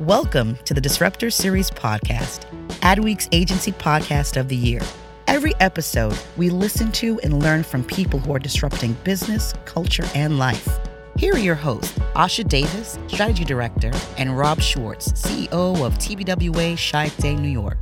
[0.00, 2.40] Welcome to the Disruptor Series podcast,
[2.80, 4.82] Adweek's agency podcast of the year.
[5.26, 10.38] Every episode, we listen to and learn from people who are disrupting business, culture, and
[10.38, 10.68] life.
[11.16, 17.16] Here are your hosts, Asha Davis, Strategy Director, and Rob Schwartz, CEO of TBWA Chiat
[17.16, 17.78] Day, New York.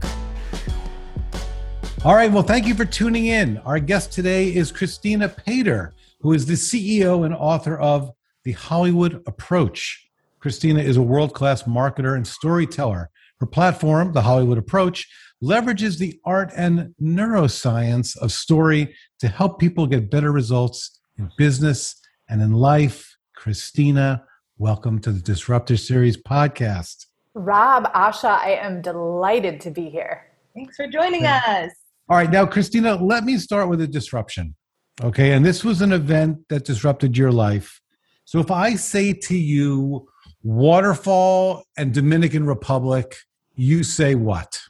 [2.04, 3.58] All right, well, thank you for tuning in.
[3.58, 8.12] Our guest today is Christina Pater, who is the CEO and author of
[8.44, 10.04] The Hollywood Approach
[10.44, 13.08] Christina is a world class marketer and storyteller.
[13.40, 15.08] Her platform, The Hollywood Approach,
[15.42, 21.98] leverages the art and neuroscience of story to help people get better results in business
[22.28, 23.16] and in life.
[23.34, 24.22] Christina,
[24.58, 27.06] welcome to the Disruptor Series podcast.
[27.32, 30.26] Rob, Asha, I am delighted to be here.
[30.52, 31.40] Thanks for joining yeah.
[31.46, 31.70] us.
[32.10, 34.54] All right, now, Christina, let me start with a disruption.
[35.02, 37.80] Okay, and this was an event that disrupted your life.
[38.26, 40.06] So if I say to you,
[40.44, 43.16] Waterfall and Dominican Republic,
[43.54, 44.60] you say what?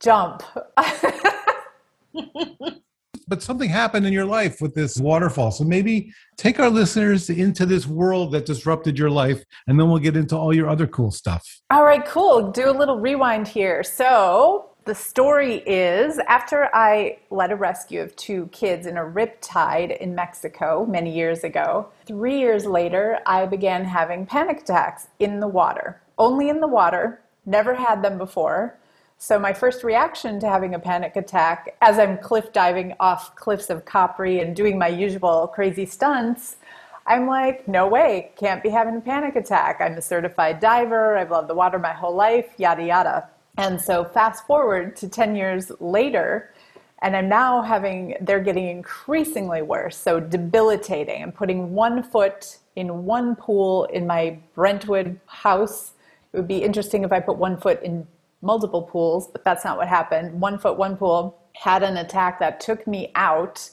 [0.00, 0.42] Jump.
[3.28, 5.52] but something happened in your life with this waterfall.
[5.52, 10.00] So maybe take our listeners into this world that disrupted your life, and then we'll
[10.00, 11.60] get into all your other cool stuff.
[11.70, 12.50] All right, cool.
[12.50, 13.84] Do a little rewind here.
[13.84, 19.96] So, the story is after I led a rescue of two kids in a riptide
[19.98, 25.48] in Mexico many years ago, three years later, I began having panic attacks in the
[25.48, 26.00] water.
[26.18, 28.76] Only in the water, never had them before.
[29.18, 33.68] So, my first reaction to having a panic attack as I'm cliff diving off cliffs
[33.68, 36.56] of Capri and doing my usual crazy stunts,
[37.06, 39.80] I'm like, no way, can't be having a panic attack.
[39.80, 43.28] I'm a certified diver, I've loved the water my whole life, yada yada.
[43.56, 46.54] And so fast forward to 10 years later,
[47.02, 49.96] and I'm now having, they're getting increasingly worse.
[49.96, 51.22] So debilitating.
[51.22, 55.92] I'm putting one foot in one pool in my Brentwood house.
[56.32, 58.06] It would be interesting if I put one foot in
[58.42, 60.40] multiple pools, but that's not what happened.
[60.40, 63.68] One foot, one pool, had an attack that took me out.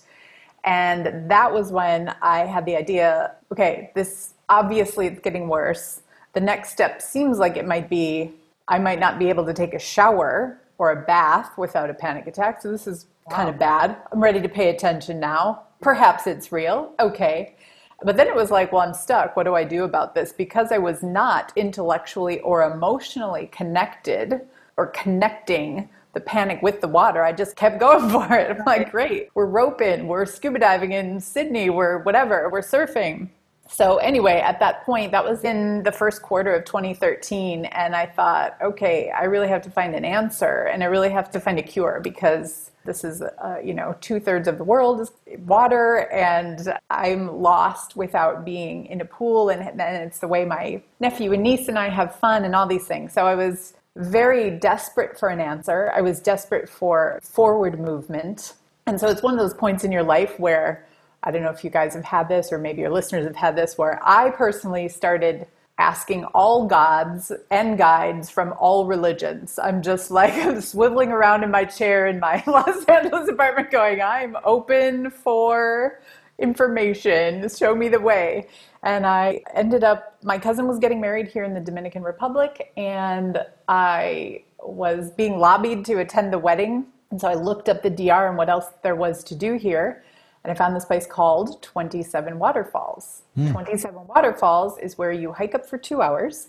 [0.63, 6.01] And that was when I had the idea okay, this obviously it's getting worse.
[6.33, 8.33] The next step seems like it might be
[8.67, 12.28] I might not be able to take a shower or a bath without a panic
[12.28, 12.61] attack.
[12.61, 13.35] So this is wow.
[13.35, 13.97] kind of bad.
[14.11, 15.63] I'm ready to pay attention now.
[15.81, 16.94] Perhaps it's real.
[17.00, 17.56] Okay.
[18.03, 19.35] But then it was like, well, I'm stuck.
[19.35, 20.31] What do I do about this?
[20.31, 24.41] Because I was not intellectually or emotionally connected
[24.75, 27.23] or connecting the panic with the water.
[27.23, 28.51] I just kept going for it.
[28.51, 29.29] I'm like, great.
[29.33, 33.29] We're roping, we're scuba diving in Sydney, we're whatever, we're surfing
[33.69, 38.05] so anyway at that point that was in the first quarter of 2013 and i
[38.05, 41.59] thought okay i really have to find an answer and i really have to find
[41.59, 45.11] a cure because this is uh, you know two-thirds of the world is
[45.45, 50.81] water and i'm lost without being in a pool and, and it's the way my
[51.00, 53.13] nephew and niece and i have fun and all these things.
[53.13, 55.91] So i was very desperate for an answer.
[55.94, 58.53] I was desperate for forward movement.
[58.85, 60.85] And so it's one of those points in your life where
[61.23, 63.55] I don't know if you guys have had this or maybe your listeners have had
[63.55, 65.47] this, where I personally started
[65.79, 69.59] asking all gods and guides from all religions.
[69.61, 74.35] I'm just like swiveling around in my chair in my Los Angeles apartment going, I'm
[74.44, 76.01] open for
[76.39, 78.47] information, show me the way.
[78.83, 83.39] And I ended up, my cousin was getting married here in the Dominican Republic, and
[83.67, 86.85] I was being lobbied to attend the wedding.
[87.11, 90.03] And so I looked up the DR and what else there was to do here.
[90.47, 93.23] And I found this place called 27 Waterfalls.
[93.37, 93.51] Mm.
[93.51, 96.47] 27 Waterfalls is where you hike up for two hours,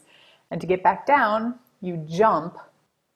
[0.53, 2.59] and to get back down, you jump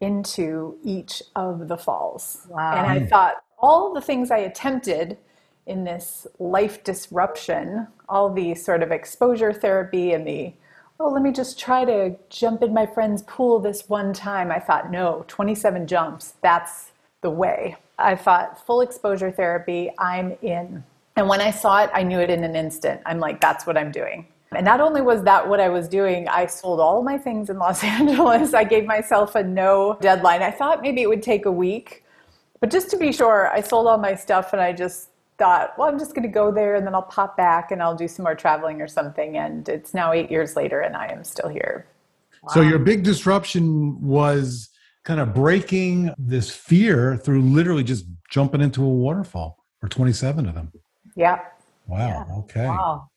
[0.01, 2.49] into each of the falls.
[2.49, 2.73] Wow.
[2.73, 3.07] And I hmm.
[3.07, 5.19] thought, all the things I attempted
[5.67, 10.53] in this life disruption, all the sort of exposure therapy and the,
[10.99, 14.51] oh, let me just try to jump in my friend's pool this one time.
[14.51, 17.77] I thought, no, 27 jumps, that's the way.
[18.03, 20.85] I thought full exposure therapy, I'm in.
[21.17, 23.01] And when I saw it, I knew it in an instant.
[23.05, 24.27] I'm like, that's what I'm doing.
[24.55, 27.59] And not only was that what I was doing, I sold all my things in
[27.59, 28.55] Los Angeles.
[28.55, 30.43] I gave myself a no deadline.
[30.43, 32.05] I thought maybe it would take a week.
[32.61, 35.89] But just to be sure, I sold all my stuff and I just thought, well,
[35.89, 38.23] I'm just going to go there and then I'll pop back and I'll do some
[38.23, 39.37] more traveling or something.
[39.37, 41.87] And it's now eight years later and I am still here.
[42.43, 42.55] Wow.
[42.55, 44.69] So your big disruption was
[45.05, 50.55] kind of breaking this fear through literally just jumping into a waterfall or 27 of
[50.55, 50.73] them.
[51.17, 51.41] Yeah.
[51.87, 51.99] Wow.
[51.99, 52.35] Yeah.
[52.39, 52.67] Okay.
[52.67, 53.09] Wow.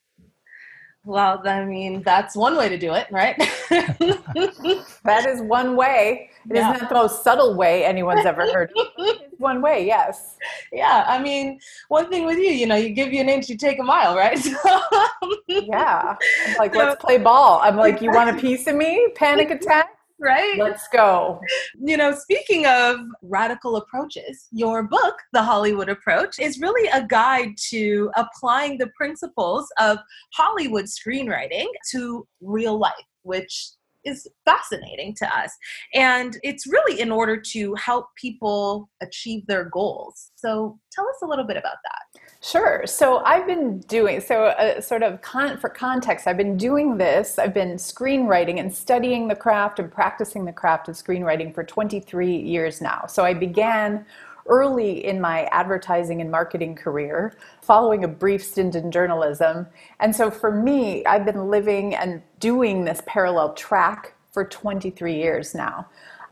[1.05, 3.37] Well, I mean, that's one way to do it, right?
[3.69, 6.31] that is one way.
[6.49, 6.73] It yeah.
[6.73, 8.71] is not the most subtle way anyone's ever heard.
[9.37, 10.37] one way, yes.
[10.71, 11.59] Yeah, I mean,
[11.89, 14.15] one thing with you, you know, you give you an inch, you take a mile,
[14.15, 14.43] right?
[15.47, 16.15] yeah.
[16.47, 17.59] I'm like, let's play ball.
[17.61, 19.07] I'm like, you want a piece of me?
[19.15, 19.94] Panic attack?
[20.25, 20.57] Right?
[20.57, 21.39] Let's go.
[21.79, 27.55] You know, speaking of radical approaches, your book, The Hollywood Approach, is really a guide
[27.69, 29.99] to applying the principles of
[30.33, 33.71] Hollywood screenwriting to real life, which
[34.05, 35.51] is fascinating to us.
[35.93, 40.31] And it's really in order to help people achieve their goals.
[40.35, 42.21] So tell us a little bit about that.
[42.41, 42.83] Sure.
[42.85, 47.39] So I've been doing, so uh, sort of con- for context, I've been doing this,
[47.39, 52.35] I've been screenwriting and studying the craft and practicing the craft of screenwriting for 23
[52.37, 53.05] years now.
[53.07, 54.05] So I began
[54.47, 59.67] early in my advertising and marketing career, following a brief stint in journalism.
[59.99, 65.55] And so for me, I've been living and doing this parallel track for 23 years
[65.55, 65.87] now.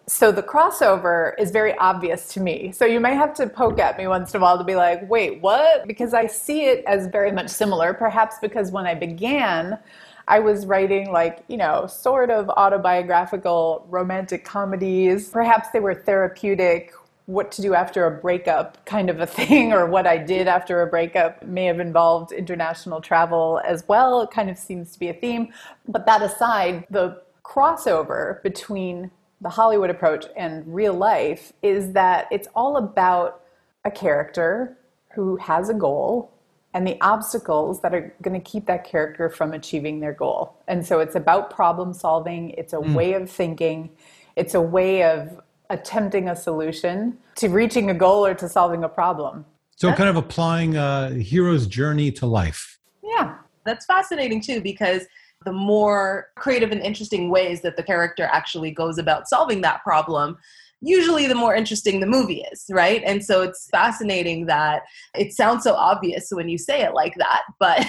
[0.05, 2.73] So the crossover is very obvious to me.
[2.73, 5.09] So you may have to poke at me once in a while to be like,
[5.09, 5.87] wait, what?
[5.87, 9.79] Because I see it as very much similar, perhaps because when I began,
[10.27, 15.29] I was writing like, you know, sort of autobiographical romantic comedies.
[15.29, 16.91] Perhaps they were therapeutic
[17.25, 20.81] what to do after a breakup kind of a thing or what I did after
[20.81, 24.21] a breakup may have involved international travel as well.
[24.21, 25.53] It kind of seems to be a theme.
[25.87, 29.11] But that aside, the crossover between
[29.41, 33.41] the Hollywood approach and real life is that it's all about
[33.85, 34.77] a character
[35.13, 36.31] who has a goal
[36.73, 40.55] and the obstacles that are going to keep that character from achieving their goal.
[40.67, 42.95] And so it's about problem solving, it's a mm.
[42.95, 43.91] way of thinking,
[44.35, 45.39] it's a way of
[45.73, 49.45] attempting a solution to reaching a goal or to solving a problem.
[49.75, 52.79] So, That's, kind of applying a hero's journey to life.
[53.03, 53.35] Yeah.
[53.65, 55.03] That's fascinating too, because
[55.45, 60.37] the more creative and interesting ways that the character actually goes about solving that problem,
[60.81, 63.01] usually the more interesting the movie is, right?
[63.05, 64.83] And so it's fascinating that
[65.15, 67.85] it sounds so obvious when you say it like that, but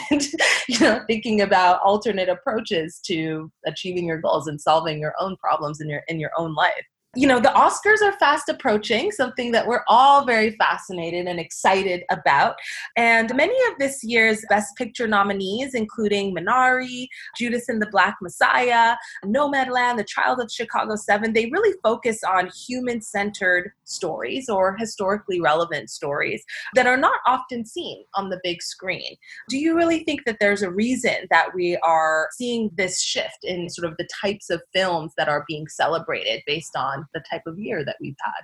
[0.68, 5.80] you know, thinking about alternate approaches to achieving your goals and solving your own problems
[5.80, 9.66] in your in your own life you know, the Oscars are fast approaching, something that
[9.66, 12.56] we're all very fascinated and excited about.
[12.96, 17.06] And many of this year's Best Picture nominees, including Minari,
[17.36, 22.50] Judas and the Black Messiah, Nomadland, The Trial of Chicago 7, they really focus on
[22.66, 26.44] human centered stories or historically relevant stories
[26.74, 29.16] that are not often seen on the big screen.
[29.48, 33.68] Do you really think that there's a reason that we are seeing this shift in
[33.68, 37.58] sort of the types of films that are being celebrated based on the type of
[37.58, 38.42] year that we've had.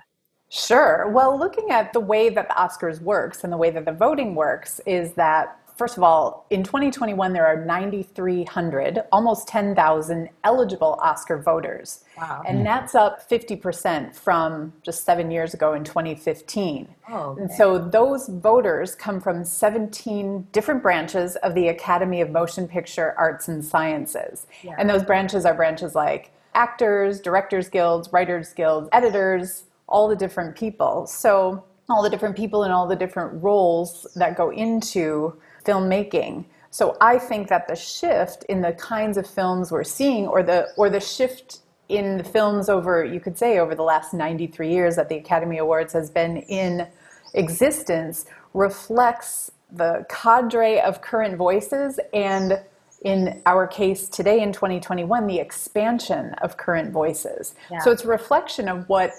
[0.49, 1.09] Sure.
[1.09, 4.35] Well, looking at the way that the Oscars works and the way that the voting
[4.35, 11.41] works is that first of all, in 2021 there are 9300, almost 10,000 eligible Oscar
[11.41, 12.03] voters.
[12.17, 12.43] Wow.
[12.45, 16.93] And that's up 50% from just 7 years ago in 2015.
[17.09, 17.41] Oh, okay.
[17.41, 23.15] And so those voters come from 17 different branches of the Academy of Motion Picture
[23.17, 24.45] Arts and Sciences.
[24.63, 24.75] Yeah.
[24.77, 30.55] And those branches are branches like actors, directors guilds, writers guilds, editors, all the different
[30.55, 31.05] people.
[31.05, 36.45] So all the different people and all the different roles that go into filmmaking.
[36.69, 40.69] So I think that the shift in the kinds of films we're seeing or the
[40.77, 41.59] or the shift
[41.89, 45.57] in the films over you could say over the last 93 years that the Academy
[45.57, 46.87] Awards has been in
[47.33, 52.61] existence reflects the cadre of current voices and
[53.01, 57.55] in our case today in 2021 the expansion of current voices.
[57.69, 57.79] Yeah.
[57.79, 59.11] so it's a reflection of what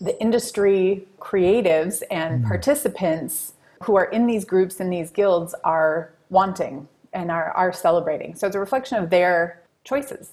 [0.00, 2.48] the industry creatives and mm.
[2.48, 8.34] participants who are in these groups and these guilds are wanting and are, are celebrating.
[8.34, 10.30] So it's a reflection of their choices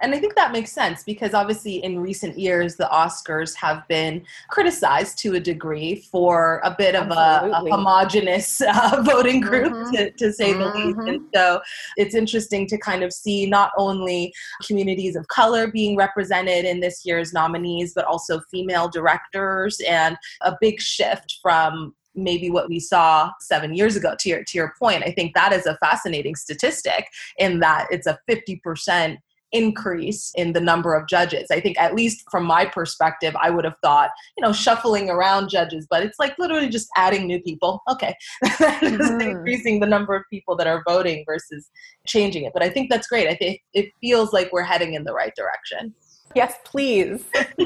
[0.00, 4.24] and I think that makes sense because obviously in recent years the Oscars have been
[4.48, 9.92] criticized to a degree for a bit of a, a, homogenous uh, voting group mm-hmm.
[9.92, 10.60] to, to, say mm-hmm.
[10.60, 10.98] the least.
[10.98, 11.08] Mm-hmm.
[11.08, 11.60] And so
[11.96, 14.32] it's interesting to kind of see not only
[14.66, 20.56] communities of color being represented in this year's nominees, but also female directors and a
[20.60, 25.02] big shift from maybe what we saw seven years ago to your to your point
[25.04, 27.08] i think that is a fascinating statistic
[27.38, 29.16] in that it's a 50%
[29.54, 31.50] increase in the number of judges.
[31.50, 35.48] I think, at least from my perspective, I would have thought, you know, shuffling around
[35.48, 37.82] judges, but it's like literally just adding new people.
[37.90, 38.14] Okay.
[38.44, 39.20] mm-hmm.
[39.20, 41.70] increasing the number of people that are voting versus
[42.06, 42.52] changing it.
[42.52, 43.28] But I think that's great.
[43.28, 45.94] I think it feels like we're heading in the right direction.
[46.34, 47.24] Yes, please.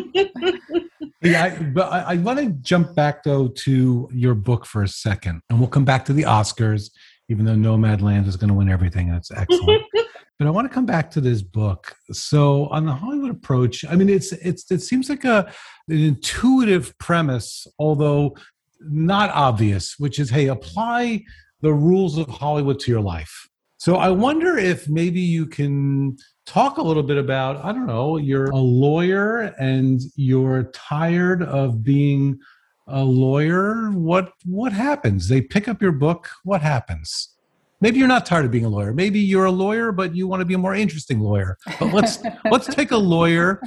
[1.23, 4.89] yeah, I, but I, I want to jump back though to your book for a
[4.89, 6.91] second, and we'll come back to the Oscars.
[7.29, 9.83] Even though Nomadland is going to win everything, that's excellent.
[10.39, 11.97] But I want to come back to this book.
[12.13, 15.53] So on the Hollywood approach, I mean, it's it's it seems like a
[15.89, 18.37] an intuitive premise, although
[18.81, 21.25] not obvious, which is hey, apply
[21.61, 23.49] the rules of Hollywood to your life.
[23.79, 26.17] So I wonder if maybe you can
[26.47, 31.83] talk a little bit about I don't know, you're a lawyer and you're tired of
[31.83, 32.39] being
[32.89, 33.91] a lawyer.
[33.91, 35.29] What what happens?
[35.29, 36.29] They pick up your book.
[36.45, 37.35] What happens?
[37.81, 38.93] Maybe you're not tired of being a lawyer.
[38.93, 41.57] Maybe you're a lawyer, but you want to be a more interesting lawyer.
[41.79, 42.19] But let's
[42.51, 43.61] let's take a lawyer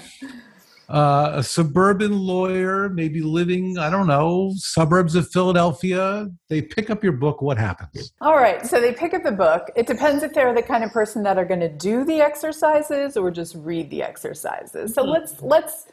[0.92, 6.30] uh, a suburban lawyer, maybe living, I don't know, suburbs of Philadelphia.
[6.50, 7.42] They pick up your book.
[7.42, 8.12] What happens?
[8.20, 8.66] All right.
[8.66, 9.72] So they pick up the book.
[9.78, 13.16] It depends if they're the kind of person that are going to do the exercises
[13.16, 14.94] or just read the exercises.
[14.94, 15.12] So mm-hmm.
[15.12, 15.88] let's let's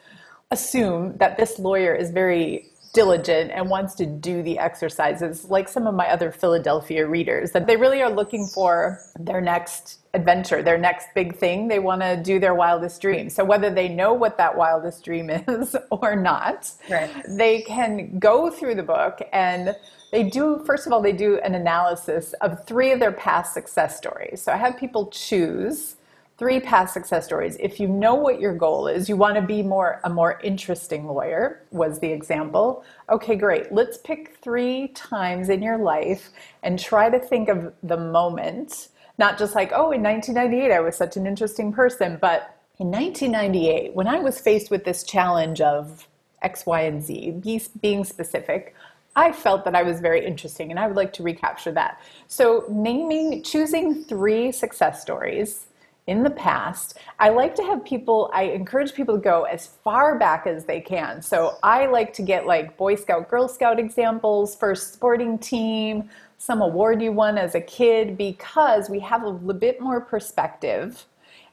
[0.50, 5.86] assume that this lawyer is very diligent and wants to do the exercises like some
[5.86, 10.78] of my other Philadelphia readers that they really are looking for their next adventure, their
[10.78, 11.68] next big thing.
[11.68, 13.28] They want to do their wildest dream.
[13.28, 17.10] So whether they know what that wildest dream is or not, right.
[17.28, 19.76] they can go through the book and
[20.10, 23.96] they do first of all they do an analysis of three of their past success
[23.96, 24.40] stories.
[24.40, 25.96] So I have people choose
[26.38, 27.56] three past success stories.
[27.58, 31.06] If you know what your goal is, you want to be more a more interesting
[31.06, 32.84] lawyer was the example.
[33.10, 33.72] Okay, great.
[33.72, 36.30] Let's pick 3 times in your life
[36.62, 40.96] and try to think of the moment, not just like, "Oh, in 1998 I was
[40.96, 46.06] such an interesting person," but in 1998 when I was faced with this challenge of
[46.42, 48.76] X, Y, and Z, be, being specific,
[49.16, 52.00] I felt that I was very interesting and I would like to recapture that.
[52.28, 55.66] So, naming, choosing three success stories
[56.08, 56.98] in the past.
[57.18, 60.80] I like to have people, I encourage people to go as far back as they
[60.80, 61.20] can.
[61.20, 66.62] So I like to get like Boy Scout, Girl Scout examples, first sporting team, some
[66.62, 71.04] award you won as a kid, because we have a little bit more perspective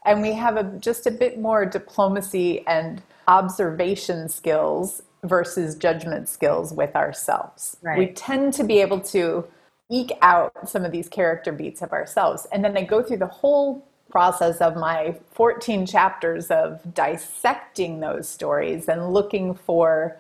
[0.06, 6.72] and we have a, just a bit more diplomacy and observation skills versus judgment skills
[6.72, 7.76] with ourselves.
[7.82, 7.98] Right.
[7.98, 9.46] We tend to be able to
[9.92, 12.48] eke out some of these character beats of ourselves.
[12.54, 13.86] And then they go through the whole
[14.16, 20.18] process of my 14 chapters of dissecting those stories and looking for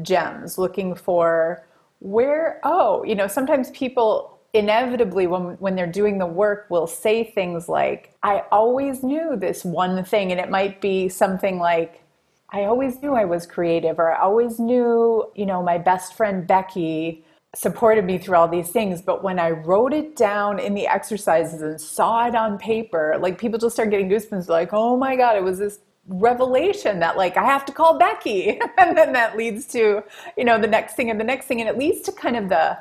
[0.00, 1.62] gems, looking for
[1.98, 7.22] where, oh, you know, sometimes people inevitably when when they're doing the work will say
[7.22, 12.02] things like I always knew this one thing and it might be something like
[12.48, 16.46] I always knew I was creative or I always knew, you know, my best friend
[16.46, 17.22] Becky
[17.54, 21.62] supported me through all these things but when i wrote it down in the exercises
[21.62, 25.36] and saw it on paper like people just start getting goosebumps like oh my god
[25.36, 28.60] it was this revelation that like i have to call becky.
[28.78, 30.02] And then that leads to
[30.36, 32.48] you know the next thing and the next thing and it leads to kind of
[32.48, 32.78] the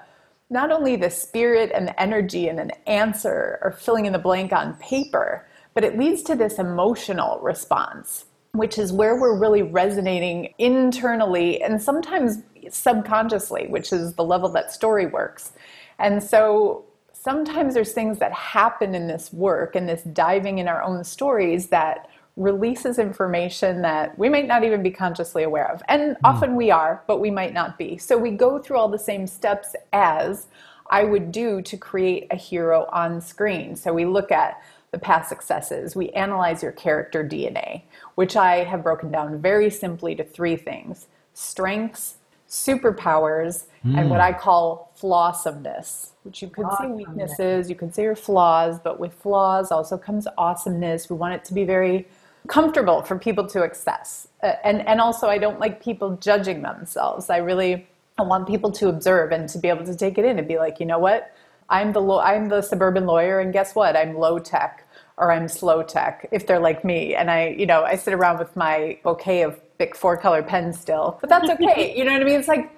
[0.49, 4.51] not only the spirit and the energy and an answer or filling in the blank
[4.51, 10.53] on paper but it leads to this emotional response which is where we're really resonating
[10.57, 12.39] internally and sometimes
[12.69, 15.53] subconsciously, which is the level that story works.
[15.99, 20.83] And so sometimes there's things that happen in this work and this diving in our
[20.83, 25.81] own stories that releases information that we might not even be consciously aware of.
[25.87, 26.17] And mm.
[26.23, 27.97] often we are, but we might not be.
[27.97, 30.47] So we go through all the same steps as
[30.89, 33.75] I would do to create a hero on screen.
[33.75, 37.81] So we look at the past successes, we analyze your character DNA,
[38.13, 42.17] which I have broken down very simply to three things strengths,
[42.53, 43.97] superpowers, mm.
[43.97, 44.27] and what hmm.
[44.27, 49.11] I call flawsomeness, which you could say weaknesses, you could say your flaws, but with
[49.15, 51.09] flaws also comes awesomeness.
[51.09, 52.07] We want it to be very
[52.47, 54.27] comfortable for people to access.
[54.43, 57.31] Uh, and, and also, I don't like people judging themselves.
[57.31, 57.87] I really
[58.19, 60.59] I want people to observe and to be able to take it in and be
[60.59, 61.35] like, you know what?
[61.69, 63.97] I'm the lo- I'm the suburban lawyer, and guess what?
[63.97, 67.15] I'm low tech or I'm slow tech if they're like me.
[67.15, 70.73] And I, you know, I sit around with my bouquet of big four color pen
[70.73, 71.95] still, but that's okay.
[71.97, 72.39] you know what I mean?
[72.39, 72.71] It's like,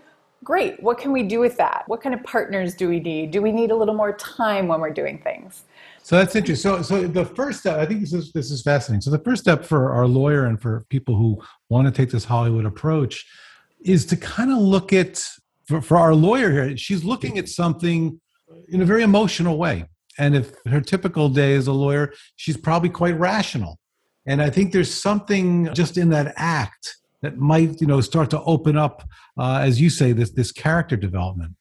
[0.43, 0.81] great.
[0.81, 1.83] What can we do with that?
[1.87, 3.31] What kind of partners do we need?
[3.31, 5.63] Do we need a little more time when we're doing things?
[6.03, 6.71] So that's interesting.
[6.71, 9.01] So, so the first step, I think this is this is fascinating.
[9.01, 12.25] So the first step for our lawyer and for people who want to take this
[12.25, 13.25] Hollywood approach
[13.83, 15.23] is to kind of look at
[15.65, 16.77] for, for our lawyer here.
[16.77, 18.21] She's looking at something
[18.69, 19.85] in a very emotional way.
[20.17, 23.79] And if her typical day as a lawyer, she's probably quite rational.
[24.25, 28.41] And I think there's something just in that act that might, you know, start to
[28.43, 31.55] open up, uh, as you say, this this character development.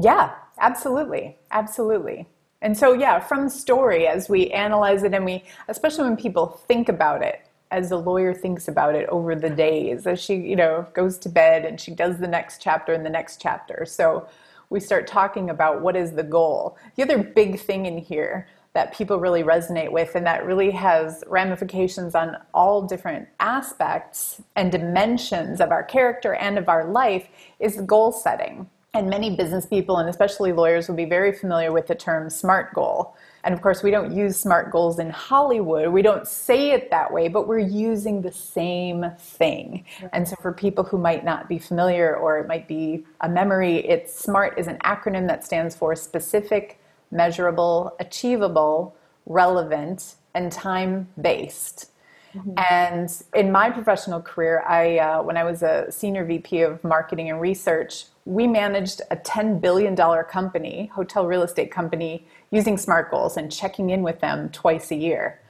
[0.00, 2.26] Yeah, absolutely, absolutely.
[2.62, 6.88] And so, yeah, from story, as we analyze it, and we, especially when people think
[6.88, 10.86] about it, as the lawyer thinks about it over the days, as she, you know,
[10.94, 13.84] goes to bed and she does the next chapter and the next chapter.
[13.84, 14.26] So
[14.70, 16.78] we start talking about what is the goal.
[16.96, 21.24] The other big thing in here that people really resonate with and that really has
[21.28, 27.28] ramifications on all different aspects and dimensions of our character and of our life
[27.60, 28.68] is goal setting.
[28.92, 32.74] And many business people and especially lawyers will be very familiar with the term SMART
[32.74, 33.16] goal.
[33.42, 35.88] And of course, we don't use SMART goals in Hollywood.
[35.88, 39.84] We don't say it that way, but we're using the same thing.
[40.12, 43.78] And so, for people who might not be familiar or it might be a memory,
[43.86, 48.96] it's SMART is an acronym that stands for specific, measurable, achievable,
[49.26, 51.90] relevant, and time based.
[52.34, 52.52] Mm-hmm.
[52.56, 57.30] And in my professional career, I uh, when I was a senior VP of marketing
[57.30, 59.94] and research, we managed a $10 billion
[60.24, 64.96] company, hotel real estate company, using SMART goals and checking in with them twice a
[64.96, 65.40] year.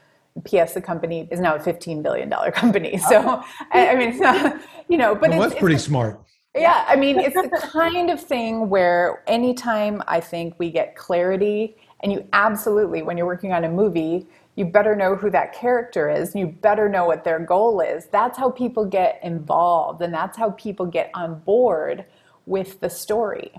[0.45, 0.75] P.S.
[0.75, 2.99] The company is now a $15 billion company.
[3.09, 3.45] So, oh.
[3.71, 6.21] I, mean, it's not, you know, but well, it's, that's pretty it's, smart.
[6.55, 11.77] Yeah, I mean, it's the kind of thing where anytime I think we get clarity,
[12.01, 16.09] and you absolutely, when you're working on a movie, you better know who that character
[16.09, 18.07] is and you better know what their goal is.
[18.07, 22.05] That's how people get involved and that's how people get on board
[22.47, 23.51] with the story.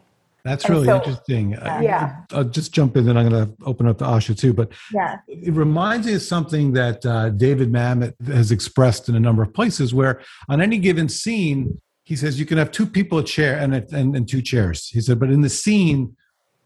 [0.46, 1.52] That's really so, interesting.
[1.52, 2.18] Yeah.
[2.32, 4.54] I, will just jump in and I'm going to open up to Asha too.
[4.54, 5.18] But yeah.
[5.28, 9.52] it reminds me of something that uh, David Mamet has expressed in a number of
[9.56, 13.58] places where on any given scene, he says you can have two people a chair
[13.58, 14.88] and, and, and two chairs.
[14.88, 16.16] He said, but in the scene,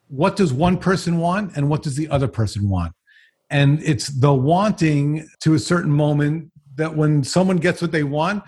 [0.10, 2.94] what does one person want and what does the other person want?
[3.50, 8.44] And it's the wanting to a certain moment that when someone gets what they want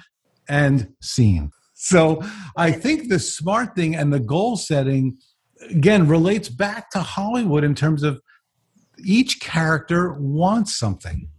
[0.49, 1.51] and scene.
[1.73, 2.21] So
[2.57, 5.17] I think the smart thing and the goal setting,
[5.69, 8.21] again, relates back to Hollywood in terms of
[9.03, 11.29] each character wants something.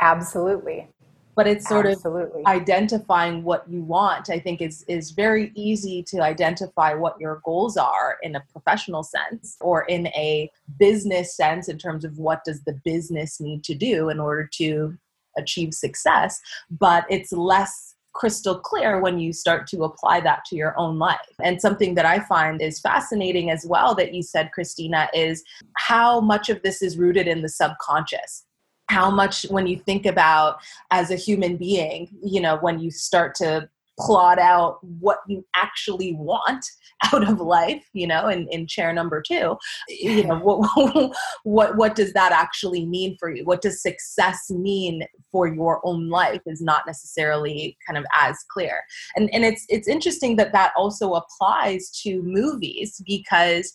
[0.00, 0.88] Absolutely.
[1.36, 2.40] But it's sort Absolutely.
[2.40, 7.42] of identifying what you want, I think is is very easy to identify what your
[7.44, 12.42] goals are in a professional sense or in a business sense in terms of what
[12.44, 14.96] does the business need to do in order to
[15.36, 16.40] achieve success.
[16.70, 21.18] But it's less crystal clear when you start to apply that to your own life.
[21.44, 25.44] And something that I find is fascinating as well that you said, Christina, is
[25.76, 28.45] how much of this is rooted in the subconscious
[28.88, 30.58] how much when you think about
[30.90, 36.14] as a human being you know when you start to plot out what you actually
[36.14, 36.64] want
[37.12, 39.56] out of life you know in, in chair number two
[39.88, 41.12] you know what,
[41.44, 43.44] what what does that actually mean for you?
[43.44, 48.82] What does success mean for your own life is not necessarily kind of as clear.
[49.14, 53.72] And and it's it's interesting that that also applies to movies because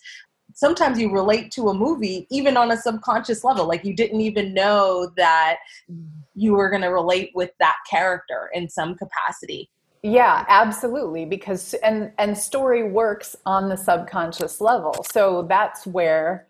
[0.54, 4.54] sometimes you relate to a movie even on a subconscious level like you didn't even
[4.54, 5.58] know that
[6.34, 9.68] you were going to relate with that character in some capacity
[10.02, 15.06] yeah, absolutely because and and story works on the subconscious level.
[15.12, 16.48] So that's where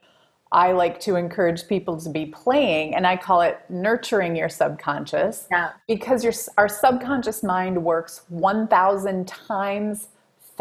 [0.53, 5.49] I like to encourage people to be playing and I call it nurturing your subconscious.
[5.51, 5.73] Yeah.
[5.87, 10.09] Because your our subconscious mind works 1000 times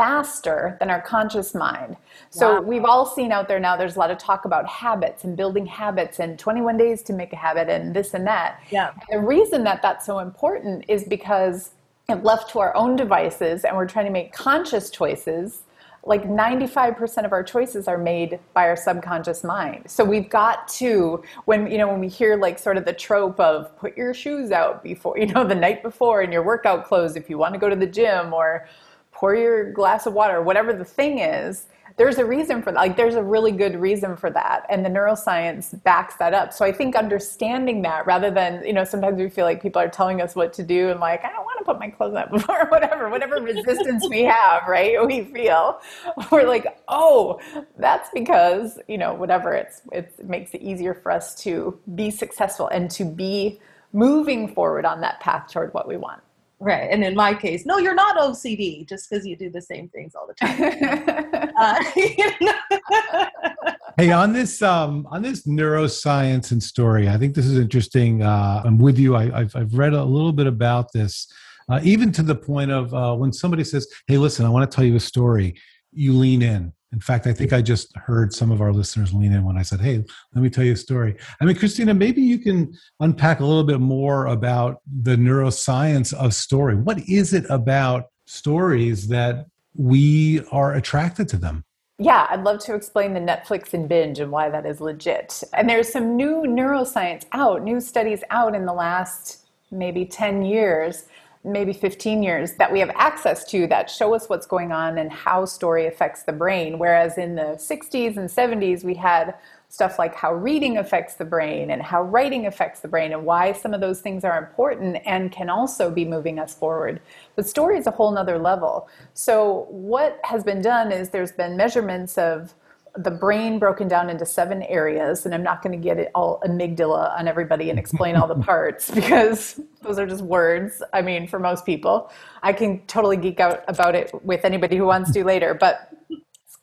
[0.01, 1.95] faster than our conscious mind.
[2.31, 2.61] So wow.
[2.61, 5.63] we've all seen out there now there's a lot of talk about habits and building
[5.63, 8.63] habits and 21 days to make a habit and this and that.
[8.71, 8.93] Yeah.
[9.11, 11.73] And the reason that that's so important is because
[12.09, 15.61] if left to our own devices and we're trying to make conscious choices,
[16.03, 19.83] like 95% of our choices are made by our subconscious mind.
[19.85, 23.39] So we've got to when you know when we hear like sort of the trope
[23.39, 27.15] of put your shoes out before you know the night before in your workout clothes
[27.15, 28.67] if you want to go to the gym or
[29.11, 31.65] pour your glass of water whatever the thing is
[31.97, 32.79] there's a reason for that.
[32.79, 34.65] Like there's a really good reason for that.
[34.69, 36.53] And the neuroscience backs that up.
[36.53, 39.89] So I think understanding that rather than, you know, sometimes we feel like people are
[39.89, 42.31] telling us what to do and like, I don't want to put my clothes up
[42.31, 45.05] before whatever, whatever resistance we have, right?
[45.05, 45.79] We feel.
[46.31, 47.39] We're like, oh,
[47.77, 52.67] that's because, you know, whatever it's it makes it easier for us to be successful
[52.67, 53.59] and to be
[53.93, 56.21] moving forward on that path toward what we want.
[56.63, 56.91] Right.
[56.91, 60.13] And in my case, no, you're not OCD just because you do the same things
[60.13, 61.53] all the time.
[61.57, 61.83] uh,
[63.97, 68.21] hey, on this um, on this neuroscience and story, I think this is interesting.
[68.21, 69.15] Uh, I'm with you.
[69.15, 71.25] I, have I've read a little bit about this,
[71.67, 74.75] uh, even to the point of uh, when somebody says, "Hey, listen, I want to
[74.75, 75.55] tell you a story,"
[75.91, 79.31] you lean in in fact, I think I just heard some of our listeners lean
[79.31, 81.15] in when I said, Hey, let me tell you a story.
[81.39, 86.33] I mean, Christina, maybe you can unpack a little bit more about the neuroscience of
[86.33, 86.75] story.
[86.75, 91.63] What is it about stories that we are attracted to them?
[91.97, 95.43] Yeah, I'd love to explain the Netflix and binge and why that is legit.
[95.53, 101.05] And there's some new neuroscience out, new studies out in the last maybe 10 years
[101.43, 105.11] maybe 15 years that we have access to that show us what's going on and
[105.11, 106.77] how story affects the brain.
[106.77, 109.33] Whereas in the 60s and 70s, we had
[109.67, 113.53] stuff like how reading affects the brain and how writing affects the brain and why
[113.53, 117.01] some of those things are important and can also be moving us forward.
[117.35, 118.89] But story is a whole nother level.
[119.13, 122.53] So, what has been done is there's been measurements of
[122.95, 126.41] the brain broken down into seven areas, and I'm not going to get it all
[126.45, 130.83] amygdala on everybody and explain all the parts because those are just words.
[130.93, 132.11] I mean, for most people,
[132.43, 135.91] I can totally geek out about it with anybody who wants to later, but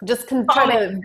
[0.04, 1.00] just can try to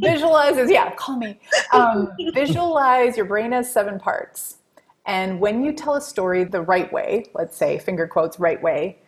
[0.00, 1.38] visualize is yeah, call me.
[1.72, 4.58] Um, visualize your brain has seven parts.
[5.04, 8.98] And when you tell a story the right way, let's say finger quotes right way,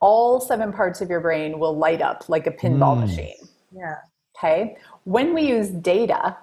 [0.00, 3.00] all seven parts of your brain will light up like a pinball mm.
[3.00, 3.36] machine.
[3.70, 3.96] Yeah.
[4.38, 4.76] Okay.
[5.04, 6.36] When we use data,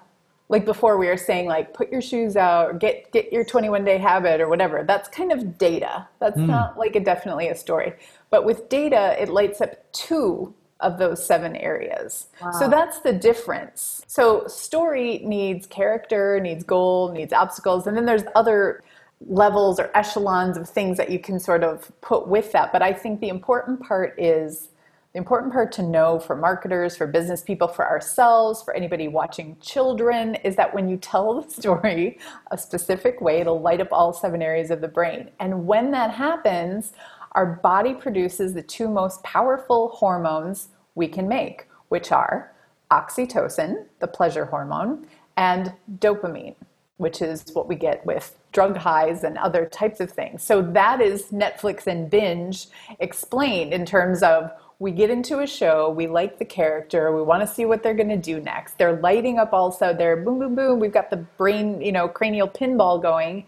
[0.48, 3.84] like before we were saying like put your shoes out or get get your 21
[3.84, 6.46] day habit or whatever that's kind of data that's mm.
[6.46, 7.92] not like a definitely a story
[8.30, 12.50] but with data it lights up two of those seven areas wow.
[12.52, 18.24] so that's the difference so story needs character needs goal needs obstacles and then there's
[18.34, 18.82] other
[19.26, 22.92] levels or echelons of things that you can sort of put with that but i
[22.92, 24.68] think the important part is
[25.16, 29.56] the important part to know for marketers, for business people, for ourselves, for anybody watching
[29.62, 32.18] children, is that when you tell the story
[32.50, 35.30] a specific way, it'll light up all seven areas of the brain.
[35.40, 36.92] And when that happens,
[37.32, 42.52] our body produces the two most powerful hormones we can make, which are
[42.90, 45.06] oxytocin, the pleasure hormone,
[45.38, 46.56] and dopamine,
[46.98, 50.42] which is what we get with drug highs and other types of things.
[50.42, 52.68] So that is Netflix and binge
[53.00, 57.46] explained in terms of we get into a show, we like the character, we want
[57.46, 58.78] to see what they're going to do next.
[58.78, 60.80] They're lighting up also, they're boom, boom, boom.
[60.80, 63.44] We've got the brain, you know, cranial pinball going.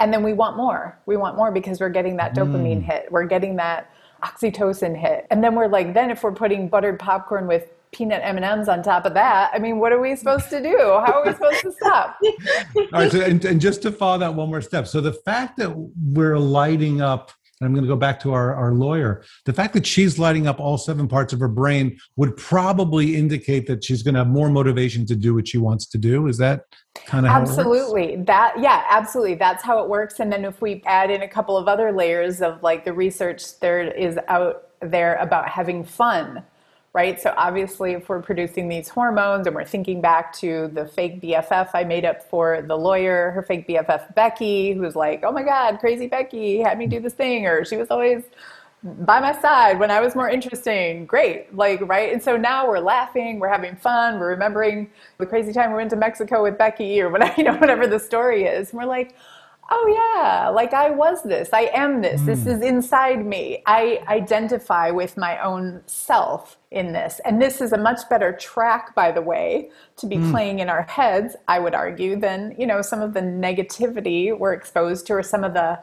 [0.00, 0.98] And then we want more.
[1.06, 2.82] We want more because we're getting that dopamine mm.
[2.82, 3.12] hit.
[3.12, 3.92] We're getting that
[4.24, 5.28] oxytocin hit.
[5.30, 9.04] And then we're like, then if we're putting buttered popcorn with peanut M&Ms on top
[9.04, 10.76] of that, I mean, what are we supposed to do?
[10.76, 12.16] How are we supposed to stop?
[12.76, 13.12] All right.
[13.12, 14.86] So, and, and just to follow that one more step.
[14.86, 18.54] So the fact that we're lighting up and I'm going to go back to our,
[18.54, 19.24] our lawyer.
[19.44, 23.66] The fact that she's lighting up all seven parts of her brain would probably indicate
[23.66, 26.28] that she's going to have more motivation to do what she wants to do.
[26.28, 26.62] Is that
[27.06, 28.54] kind of absolutely that?
[28.60, 29.34] Yeah, absolutely.
[29.34, 30.20] That's how it works.
[30.20, 33.58] And then if we add in a couple of other layers of like the research
[33.58, 36.44] there is out there about having fun
[36.92, 37.20] right?
[37.20, 41.70] So obviously, if we're producing these hormones and we're thinking back to the fake BFF
[41.74, 45.78] I made up for the lawyer, her fake BFF Becky, who's like, "Oh my God,
[45.78, 48.24] crazy Becky had me do this thing," or she was always
[48.82, 51.04] by my side when I was more interesting.
[51.04, 52.12] Great, like right.
[52.12, 55.90] And so now we're laughing, we're having fun, we're remembering the crazy time we went
[55.90, 58.70] to Mexico with Becky, or whatever you know, whatever the story is.
[58.70, 59.14] And we're like
[59.70, 62.26] oh yeah like i was this i am this mm.
[62.26, 67.72] this is inside me i identify with my own self in this and this is
[67.72, 70.30] a much better track by the way to be mm.
[70.30, 74.54] playing in our heads i would argue than you know some of the negativity we're
[74.54, 75.78] exposed to or some of the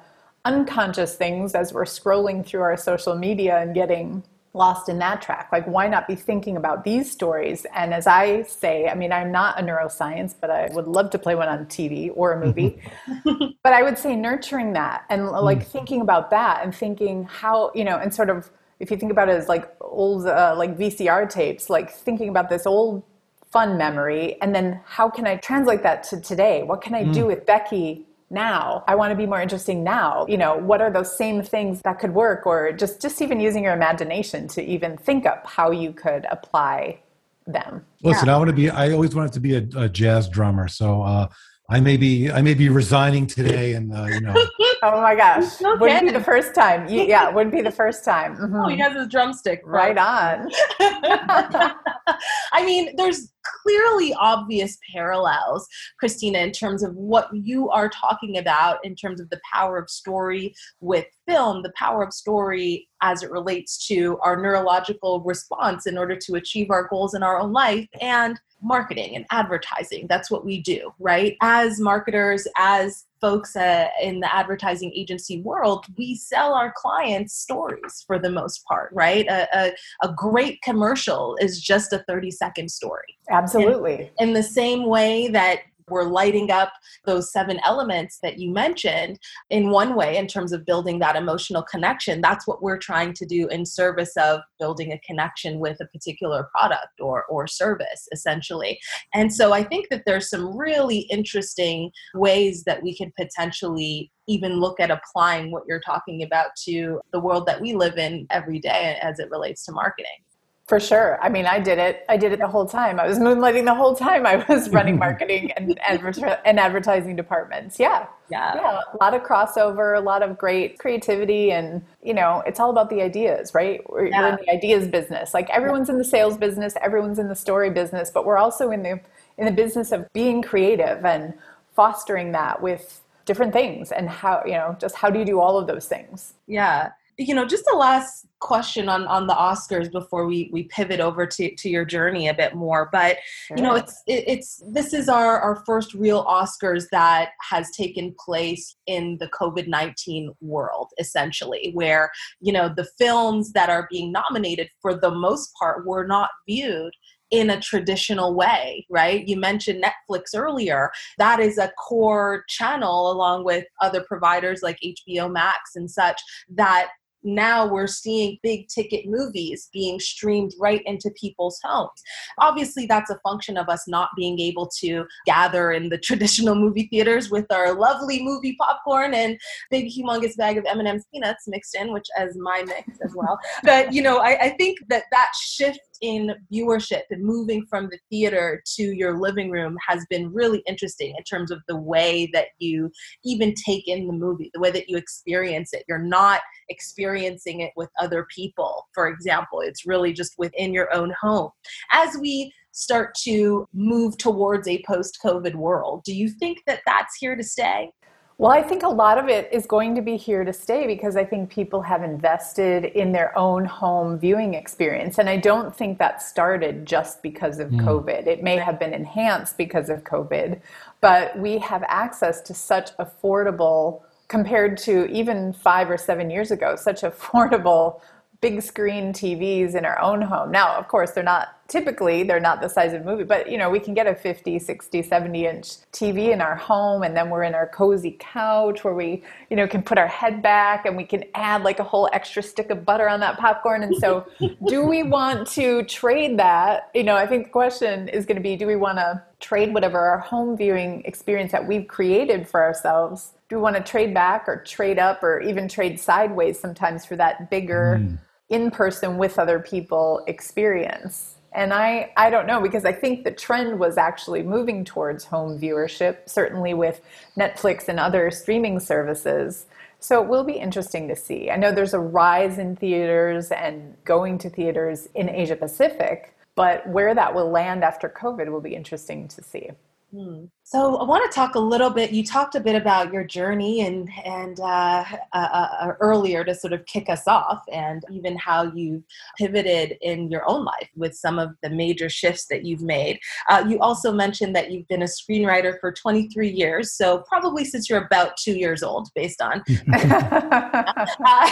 [0.46, 4.24] unconscious things as we're scrolling through our social media and getting
[4.56, 5.50] lost in that track.
[5.52, 7.66] Like, why not be thinking about these stories?
[7.76, 11.20] And as I say, I mean, I'm not a neuroscience, but I would love to
[11.20, 12.82] play one on TV or a movie.
[13.64, 15.68] but I would say nurturing that and like mm.
[15.68, 19.30] thinking about that and thinking how, you know, and sort of, if you think about
[19.30, 23.04] it as like old, uh, like VCR tapes, like thinking about this old
[23.52, 26.64] fun memory and then how can I translate that to today?
[26.64, 27.14] What can I mm.
[27.14, 28.84] do with Becky now.
[28.88, 30.28] I want to be more interesting now.
[30.30, 32.46] You know what are those same things that could work?
[32.46, 37.00] Or just just even using your imagination to even think up how you could apply
[37.48, 37.84] them.
[38.04, 38.36] Listen yeah.
[38.36, 40.68] i want to be i always wanted to be a, a jazz drummer.
[40.68, 41.28] So uh
[41.68, 44.34] I may be I may be resigning today, and uh, you know.
[44.84, 45.60] oh my gosh!
[45.62, 46.88] No wouldn't be the first time.
[46.88, 48.36] Yeah, wouldn't be the first time.
[48.46, 48.56] Mm-hmm.
[48.56, 49.62] Oh, he has his drumstick.
[49.64, 50.50] Right on.
[50.80, 53.32] I mean, there's
[53.64, 55.68] clearly obvious parallels,
[56.00, 59.90] Christina, in terms of what you are talking about in terms of the power of
[59.90, 65.98] story with film, the power of story as it relates to our neurological response in
[65.98, 70.08] order to achieve our goals in our own life, and marketing and advertising.
[70.08, 71.38] That's what we do, right?
[71.42, 78.04] As marketers, as folks uh, in the advertising agency world, we sell our clients stories
[78.06, 79.26] for the most part, right?
[79.28, 79.74] A, a,
[80.04, 83.18] a great commercial is just a 30 second story.
[83.30, 84.12] Absolutely.
[84.20, 86.72] In, in the same way that we're lighting up
[87.06, 89.20] those seven elements that you mentioned
[89.50, 92.22] in one way in terms of building that emotional connection.
[92.22, 96.50] That's what we're trying to do in service of building a connection with a particular
[96.56, 98.80] product or or service essentially.
[99.14, 104.60] And so i think that there's some really interesting ways that we can potentially even
[104.60, 108.60] look at applying what you're talking about to the world that we live in every
[108.60, 110.25] day as it relates to marketing
[110.68, 111.20] For sure.
[111.22, 112.04] I mean, I did it.
[112.10, 113.00] I did it the whole time.
[113.00, 114.26] I was moonlighting the whole time.
[114.34, 117.80] I was running marketing and, adver- and advertising departments.
[117.80, 118.08] Yeah.
[118.32, 118.56] Yeah.
[118.56, 118.80] Yeah.
[118.94, 121.52] A lot of crossover, a lot of great creativity.
[121.52, 123.88] And, you know, it's all about the ideas, right?
[123.92, 124.30] We're, Yeah.
[124.30, 125.36] in the ideas business.
[125.36, 128.82] Like everyone's in the sales business, everyone's in the story business, but we're also in
[128.82, 129.00] the,
[129.38, 131.36] in the business of being creative and
[131.76, 135.60] fostering that with different things and how, you know, just how do you do all
[135.60, 136.34] of those things?
[136.48, 136.90] Yeah.
[137.20, 141.26] You know, just the last question on on the Oscars before we we pivot over
[141.26, 142.90] to to your journey a bit more.
[142.92, 143.18] But
[143.56, 148.16] you know, it's it, it's this is our our first real Oscars that has taken
[148.24, 154.12] place in the COVID nineteen world, essentially, where you know the films that are being
[154.12, 156.94] nominated for the most part were not viewed
[157.32, 159.28] in a traditional way, right?
[159.28, 160.92] You mentioned Netflix earlier.
[161.18, 166.90] That is a core channel along with other providers like HBO Max and such that
[167.26, 172.02] now we're seeing big ticket movies being streamed right into people's homes.
[172.40, 176.88] Obviously, that's a function of us not being able to gather in the traditional movie
[176.92, 179.38] theaters with our lovely movie popcorn and
[179.72, 183.40] big, humongous bag of M&M's peanuts mixed in, which as my mix as well.
[183.64, 188.00] but you know, I, I think that that shift in viewership and moving from the
[188.10, 192.48] theater to your living room has been really interesting in terms of the way that
[192.60, 192.92] you
[193.24, 195.84] even take in the movie, the way that you experience it.
[195.88, 199.62] You're not experiencing it with other people, for example.
[199.62, 201.50] It's really just within your own home.
[201.92, 207.16] As we start to move towards a post COVID world, do you think that that's
[207.18, 207.90] here to stay?
[208.38, 211.16] Well, I think a lot of it is going to be here to stay because
[211.16, 215.20] I think people have invested in their own home viewing experience.
[215.20, 217.80] And I don't think that started just because of hmm.
[217.80, 218.28] COVID.
[218.28, 220.60] It may have been enhanced because of COVID,
[221.00, 226.76] but we have access to such affordable, compared to even five or seven years ago,
[226.76, 228.02] such affordable
[228.42, 230.52] big screen TVs in our own home.
[230.52, 233.58] Now, of course, they're not typically they're not the size of a movie, but you
[233.58, 237.30] know, we can get a 50, 60, 70 inch TV in our home and then
[237.30, 240.96] we're in our cozy couch where we, you know, can put our head back and
[240.96, 243.84] we can add like a whole extra stick of butter on that popcorn.
[243.84, 244.28] And so,
[244.68, 246.92] do we want to trade that?
[246.94, 249.74] You know, I think the question is going to be do we want to trade
[249.74, 253.34] whatever our home viewing experience that we've created for ourselves?
[253.50, 257.16] Do we want to trade back or trade up or even trade sideways sometimes for
[257.16, 258.16] that bigger hmm.
[258.50, 261.36] In person with other people experience?
[261.54, 265.58] And I, I don't know because I think the trend was actually moving towards home
[265.58, 267.00] viewership, certainly with
[267.40, 269.66] Netflix and other streaming services.
[270.00, 271.50] So it will be interesting to see.
[271.50, 276.88] I know there's a rise in theaters and going to theaters in Asia Pacific, but
[276.90, 279.72] where that will land after COVID will be interesting to see.
[280.14, 280.46] Hmm.
[280.68, 282.10] So I want to talk a little bit.
[282.10, 286.74] You talked a bit about your journey and and uh, uh, uh, earlier to sort
[286.74, 289.04] of kick us off, and even how you've
[289.38, 293.20] pivoted in your own life with some of the major shifts that you've made.
[293.48, 297.88] Uh, you also mentioned that you've been a screenwriter for 23 years, so probably since
[297.88, 299.62] you're about two years old, based on
[299.94, 301.50] uh,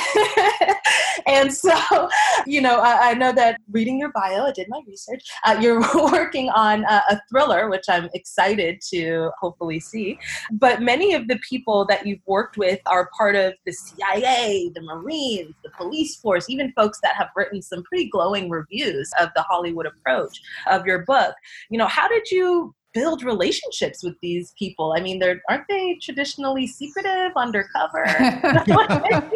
[1.27, 2.09] and so,
[2.47, 5.21] you know, I, I know that reading your bio, I did my research.
[5.45, 9.02] Uh, you're working on a, a thriller, which I'm excited to
[9.39, 10.19] hopefully see.
[10.51, 14.81] But many of the people that you've worked with are part of the CIA, the
[14.81, 19.41] Marines, the police force, even folks that have written some pretty glowing reviews of the
[19.43, 20.39] Hollywood approach
[20.69, 21.35] of your book.
[21.69, 24.93] You know, how did you build relationships with these people?
[24.95, 28.05] I mean, they're aren't they traditionally secretive, undercover?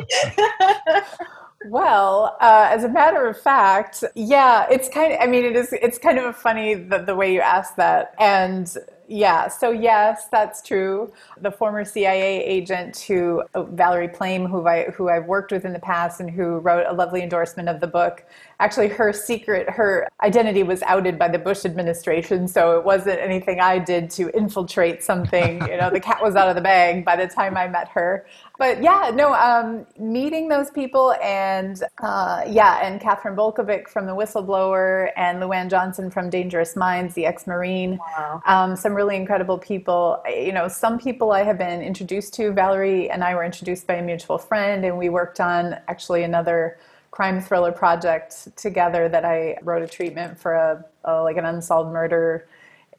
[1.65, 5.73] Well, uh, as a matter of fact, yeah, it's kind of, I mean, it is,
[5.73, 8.13] it's kind of a funny the, the way you ask that.
[8.19, 8.73] And
[9.09, 11.13] yeah, so yes, that's true.
[11.39, 15.71] The former CIA agent who, uh, Valerie Plame, who, I, who I've worked with in
[15.71, 18.25] the past and who wrote a lovely endorsement of the book,
[18.59, 22.49] actually her secret, her identity was outed by the Bush administration.
[22.49, 25.61] So it wasn't anything I did to infiltrate something.
[25.67, 28.25] You know, the cat was out of the bag by the time I met her.
[28.57, 34.13] But yeah, no, um, meeting those people and uh, yeah, and Kathryn Bolkovac from The
[34.13, 37.99] Whistleblower and LouAnne Johnson from Dangerous Minds, the ex-Marine.
[38.17, 38.41] Wow.
[38.47, 40.23] Um, some really incredible people.
[40.27, 42.51] You know, some people I have been introduced to.
[42.51, 46.79] Valerie and I were introduced by a mutual friend, and we worked on actually another
[47.11, 51.93] crime thriller project together that I wrote a treatment for a, a like an unsolved
[51.93, 52.47] murder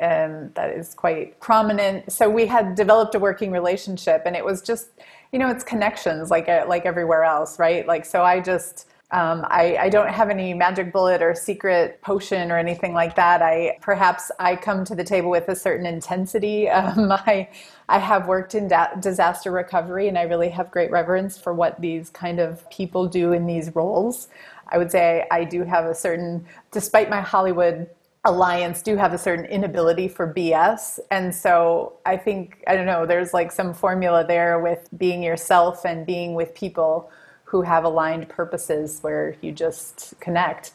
[0.01, 2.13] um, that is quite prominent.
[2.13, 4.91] So we had developed a working relationship, and it was just,
[5.33, 7.87] you know, it's connections like uh, like everywhere else, right?
[7.87, 12.53] Like so, I just Um, I, I, don't have any magic bullet or secret potion
[12.53, 13.41] or anything like that.
[13.41, 16.69] I perhaps I come to the table with a certain intensity.
[16.79, 17.49] Um, I
[17.89, 21.81] I have worked in da- disaster recovery, and I really have great reverence for what
[21.81, 24.29] these kind of people do in these roles.
[24.69, 27.89] I would say I do have a certain, despite my Hollywood
[28.29, 30.99] alliance do have a certain inability for BS.
[31.11, 35.85] And so I think, I don't know, there's like some formula there with being yourself
[35.85, 37.11] and being with people
[37.45, 40.73] who have aligned purposes where you just connect.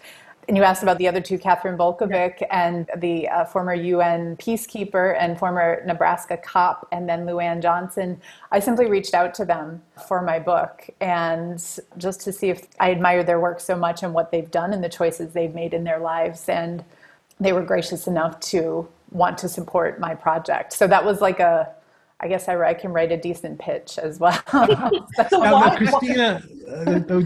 [0.48, 2.48] And you asked about the other two, Kathryn Bolkovac yeah.
[2.52, 8.20] and the uh, former UN peacekeeper and former Nebraska cop, and then LouAnne Johnson.
[8.52, 11.64] I simply reached out to them for my book and
[11.98, 14.84] just to see if I admired their work so much and what they've done and
[14.84, 16.50] the choices they've made in their lives.
[16.50, 16.84] And
[17.40, 20.74] they were gracious enough to want to support my project.
[20.74, 21.74] So that was like a
[22.24, 24.40] I guess I, I, can write a decent pitch as well.
[25.30, 27.22] so now, Christina, uh,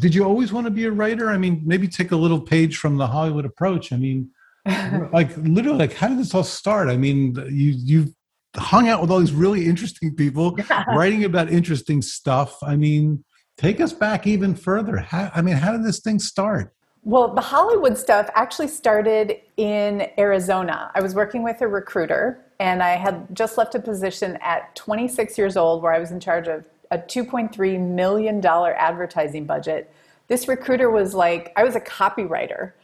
[0.00, 1.30] did you always want to be a writer?
[1.30, 3.92] I mean, maybe take a little page from the Hollywood approach.
[3.92, 4.30] I mean,
[5.12, 6.88] like literally, like how did this all start?
[6.88, 8.14] I mean, you you
[8.56, 12.60] hung out with all these really interesting people, writing about interesting stuff.
[12.64, 13.24] I mean,
[13.58, 14.96] take us back even further.
[14.96, 16.74] How, I mean, how did this thing start?
[17.04, 20.92] Well, the Hollywood stuff actually started in Arizona.
[20.94, 25.36] I was working with a recruiter and I had just left a position at 26
[25.36, 29.92] years old where I was in charge of a $2.3 million advertising budget.
[30.28, 32.74] This recruiter was like, I was a copywriter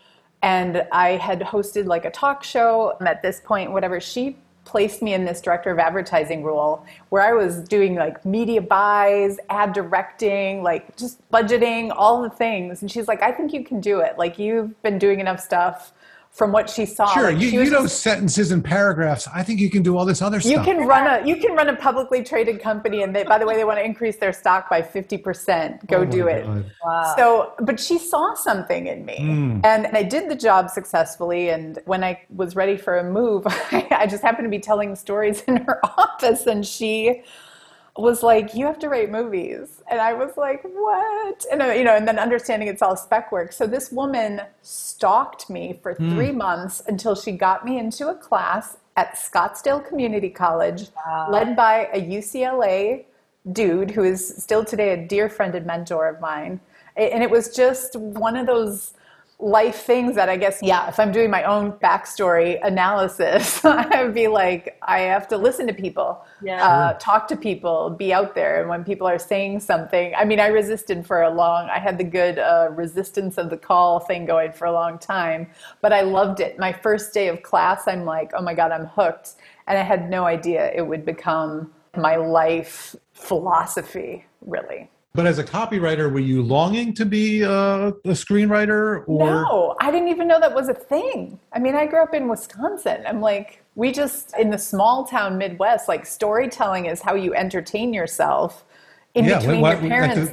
[0.42, 4.00] and I had hosted like a talk show at this point, whatever.
[4.00, 4.36] She
[4.68, 9.38] placed me in this director of advertising role where I was doing like media buys,
[9.48, 12.82] ad directing, like just budgeting, all the things.
[12.82, 14.18] And she's like, I think you can do it.
[14.18, 15.92] Like, you've been doing enough stuff
[16.38, 17.12] from what she saw.
[17.12, 19.26] Sure, like, you, you know just, sentences and paragraphs.
[19.34, 20.52] I think you can do all this other stuff.
[20.52, 23.44] You can run a you can run a publicly traded company, and they, by the
[23.44, 25.84] way, they want to increase their stock by fifty percent.
[25.88, 26.46] Go oh do it.
[26.84, 27.14] Wow.
[27.16, 29.60] So, but she saw something in me, mm.
[29.64, 31.50] and I did the job successfully.
[31.50, 35.42] And when I was ready for a move, I just happened to be telling stories
[35.42, 37.24] in her office, and she
[37.98, 41.84] was like, "You have to write movies," and I was like, "What?" And uh, you
[41.84, 43.52] know, and then understanding it's all spec work.
[43.52, 46.14] So this woman stalked me for mm.
[46.14, 51.28] three months until she got me into a class at Scottsdale Community College, wow.
[51.30, 53.04] led by a UCLA
[53.52, 56.60] dude who is still today a dear friend and mentor of mine.
[56.96, 58.94] And it was just one of those
[59.40, 64.26] life things that I guess, yeah, if I'm doing my own backstory analysis, I'd be
[64.26, 66.66] like, I have to listen to people, yeah.
[66.66, 68.60] uh, talk to people, be out there.
[68.60, 71.98] And when people are saying something, I mean, I resisted for a long, I had
[71.98, 75.48] the good uh, resistance of the call thing going for a long time,
[75.82, 76.58] but I loved it.
[76.58, 79.34] My first day of class, I'm like, oh my God, I'm hooked.
[79.68, 84.90] And I had no idea it would become my life philosophy, really.
[85.18, 89.02] But as a copywriter, were you longing to be a, a, screenwriter?
[89.08, 91.40] Or no, I didn't even know that was a thing.
[91.52, 93.02] I mean, I grew up in Wisconsin.
[93.04, 97.92] I'm like, we just in the small town Midwest, like storytelling is how you entertain
[97.92, 98.64] yourself
[99.14, 100.30] in yeah, between what, your parents.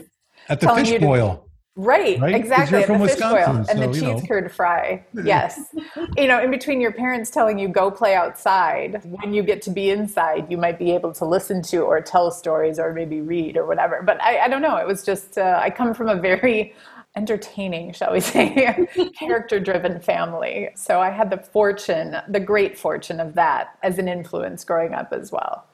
[0.50, 1.45] At the, at the fish boil.
[1.78, 2.34] Right, right?
[2.34, 2.78] exactly.
[2.78, 4.22] You're from the Wisconsin, and the cheese know.
[4.22, 5.04] curd fry.
[5.26, 5.76] Yes.
[6.16, 9.72] you know, in between your parents telling you go play outside, when you get to
[9.72, 13.58] be inside, you might be able to listen to or tell stories or maybe read
[13.58, 14.02] or whatever.
[14.04, 14.78] But I, I don't know.
[14.78, 16.74] It was just, uh, I come from a very
[17.16, 20.70] entertaining, shall we say, character driven family.
[20.76, 25.12] So I had the fortune, the great fortune of that as an influence growing up
[25.12, 25.66] as well.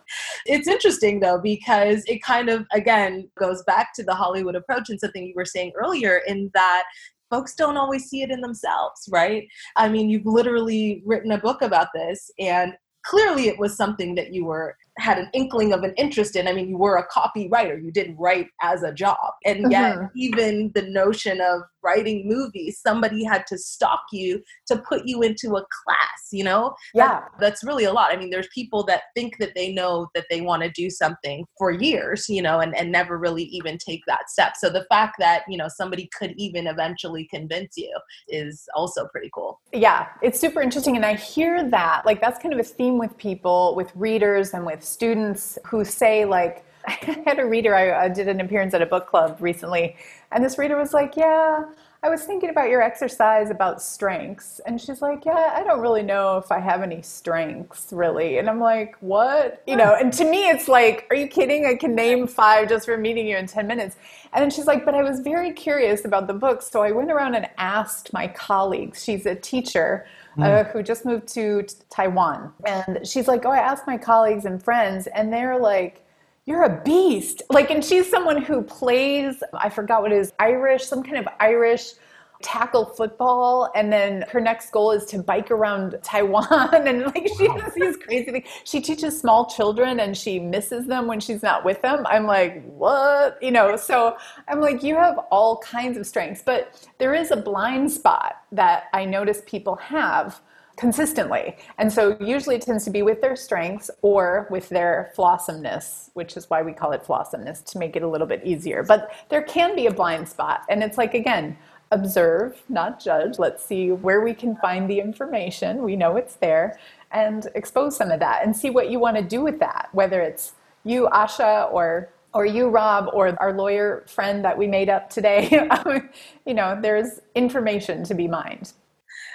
[0.46, 5.00] It's interesting though, because it kind of, again, goes back to the Hollywood approach and
[5.00, 6.84] something you were saying earlier in that
[7.30, 9.48] folks don't always see it in themselves, right?
[9.78, 12.74] I mean, you've literally written a book about this, and
[13.06, 16.48] clearly it was something that you were had an inkling of an interest in.
[16.48, 19.18] I mean, you were a copywriter, you didn't write as a job.
[19.46, 20.06] And yet, mm-hmm.
[20.16, 25.56] even the notion of writing movies, somebody had to stalk you to put you into
[25.56, 26.76] a class, you know?
[26.94, 27.08] Yeah.
[27.08, 28.12] That, that's really a lot.
[28.12, 31.46] I mean, there's people that think that they know that they want to do something
[31.58, 34.54] for years, you know, and, and never really even take that step.
[34.58, 39.32] So the fact that, you know, somebody could even eventually convince you is also pretty
[39.34, 39.60] cool.
[39.74, 40.96] Yeah, it's super interesting.
[40.96, 44.66] And I hear that, like, that's kind of a theme with people, with readers, and
[44.66, 48.86] with students who say, like, I had a reader, I, did an appearance at a
[48.86, 49.96] book club recently,
[50.32, 51.66] and this reader was like, Yeah,
[52.04, 54.60] I was thinking about your exercise about strengths.
[54.66, 58.40] And she's like, Yeah, I don't really know if I have any strengths, really.
[58.40, 59.62] And I'm like, What?
[59.68, 61.68] You know, and to me, it's like, Are you kidding?
[61.68, 63.98] I can name five just for meeting you in 10 minutes.
[64.34, 66.64] And then she's like, But I was very curious about the book.
[66.64, 69.04] So I went around and asked my colleagues.
[69.04, 70.08] She's a teacher.
[70.38, 70.44] Mm.
[70.44, 72.54] Uh, who just moved to Taiwan.
[72.66, 76.06] And she's like, Oh, I asked my colleagues and friends, and they're like,
[76.46, 77.44] you're a beast.
[77.50, 81.28] Like, and she's someone who plays, I forgot what it is, Irish, some kind of
[81.40, 81.94] Irish
[82.42, 87.48] tackle football and then her next goal is to bike around Taiwan and like she
[87.48, 88.48] does these crazy things.
[88.64, 92.06] She teaches small children and she misses them when she's not with them.
[92.08, 93.42] I'm like, what?
[93.42, 94.18] You know, so
[94.48, 98.86] I'm like, you have all kinds of strengths, but there is a blind spot that
[98.94, 100.42] I notice people have
[100.82, 101.56] consistently.
[101.78, 106.36] And so usually it tends to be with their strengths or with their flawsomeness, which
[106.36, 108.82] is why we call it flawsomeness to make it a little bit easier.
[108.82, 110.64] But there can be a blind spot.
[110.70, 111.56] And it's like, again,
[111.92, 113.38] observe, not judge.
[113.38, 115.84] Let's see where we can find the information.
[115.84, 116.80] We know it's there
[117.12, 120.22] and expose some of that and see what you want to do with that, whether
[120.22, 125.10] it's you, Asha, or or you, Rob, or our lawyer friend that we made up
[125.10, 125.68] today.
[126.46, 128.72] you know, there's information to be mined.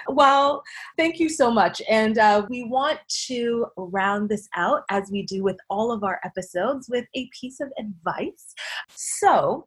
[0.08, 0.62] Well,
[0.96, 1.82] thank you so much.
[1.90, 6.20] And uh, we want to round this out as we do with all of our
[6.24, 8.54] episodes with a piece of advice.
[8.94, 9.66] So,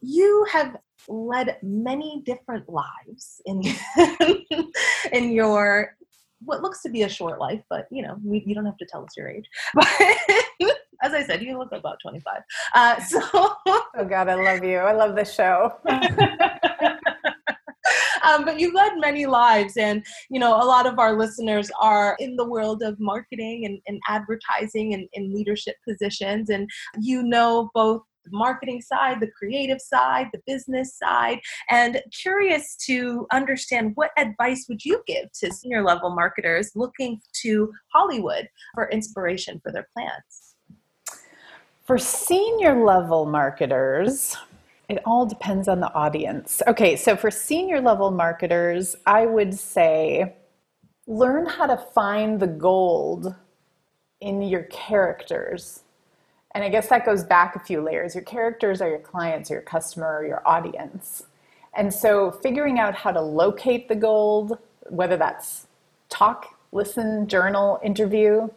[0.00, 0.76] you have
[1.08, 3.62] led many different lives in
[5.12, 5.96] in your
[6.44, 8.86] what looks to be a short life, but you know, we, you don't have to
[8.86, 9.44] tell us your age.
[9.74, 9.86] But
[11.02, 12.42] as I said, you look about 25.
[12.74, 14.78] Uh, so, oh God, I love you.
[14.78, 15.72] I love this show.
[18.22, 22.16] um, but you've led many lives, and you know, a lot of our listeners are
[22.20, 26.68] in the world of marketing and, and advertising and in leadership positions, and
[27.00, 33.26] you know both the marketing side, the creative side, the business side, and curious to
[33.32, 39.60] understand what advice would you give to senior level marketers looking to Hollywood for inspiration
[39.62, 40.54] for their plans?
[41.84, 44.36] For senior level marketers,
[44.88, 46.62] it all depends on the audience.
[46.66, 50.36] Okay, so for senior level marketers, I would say
[51.06, 53.34] learn how to find the gold
[54.20, 55.82] in your characters
[56.54, 58.14] and I guess that goes back a few layers.
[58.14, 61.22] Your characters are your clients, your customer, or your audience.
[61.74, 65.68] And so figuring out how to locate the gold, whether that's
[66.08, 68.48] talk, listen, journal, interview,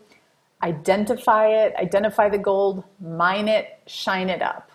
[0.63, 4.71] identify it, identify the gold, mine it, shine it up.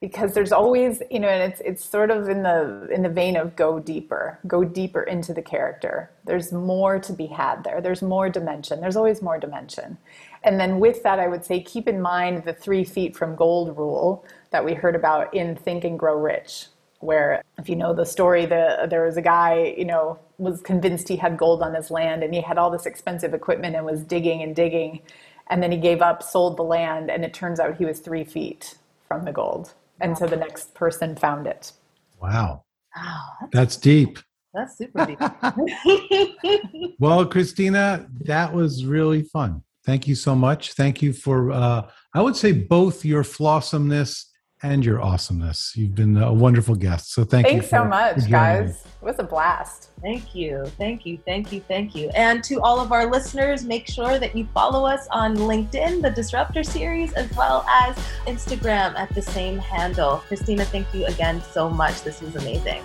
[0.00, 3.36] Because there's always, you know, and it's it's sort of in the in the vein
[3.36, 6.10] of go deeper, go deeper into the character.
[6.26, 7.80] There's more to be had there.
[7.80, 8.82] There's more dimension.
[8.82, 9.96] There's always more dimension.
[10.44, 13.76] And then with that, I would say keep in mind the three feet from gold
[13.76, 16.66] rule that we heard about in Think and Grow Rich,
[17.00, 21.08] where if you know the story, the, there was a guy, you know, was convinced
[21.08, 24.02] he had gold on his land and he had all this expensive equipment and was
[24.02, 25.00] digging and digging.
[25.48, 28.24] And then he gave up, sold the land, and it turns out he was three
[28.24, 28.76] feet
[29.08, 29.72] from the gold.
[30.00, 31.72] And so the next person found it.
[32.20, 32.64] Wow.
[32.96, 33.48] Wow.
[33.52, 34.18] That's deep.
[34.52, 35.18] That's super deep.
[36.98, 39.62] well, Christina, that was really fun.
[39.84, 40.72] Thank you so much.
[40.72, 44.30] Thank you for, uh, I would say, both your flawsomeness
[44.62, 45.74] and your awesomeness.
[45.76, 47.12] You've been a wonderful guest.
[47.12, 47.70] So thank Thanks you.
[47.70, 48.86] Thanks so much, guys.
[48.86, 49.90] It was a blast.
[50.00, 50.64] Thank you.
[50.78, 51.18] Thank you.
[51.26, 51.60] Thank you.
[51.60, 52.08] Thank you.
[52.14, 56.10] And to all of our listeners, make sure that you follow us on LinkedIn, the
[56.10, 57.94] Disruptor Series, as well as
[58.26, 60.22] Instagram at the same handle.
[60.28, 62.02] Christina, thank you again so much.
[62.02, 62.82] This was amazing.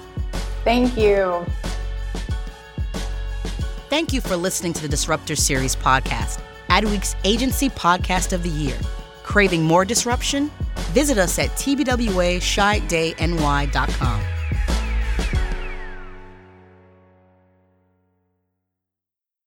[0.65, 1.45] Thank you.
[3.89, 6.43] Thank you for listening to the Disruptor Series podcast.
[6.69, 8.77] Adweek's Agency Podcast of the Year.
[9.23, 10.51] Craving more disruption?
[10.93, 14.38] Visit us at tbwachiatdayny.com.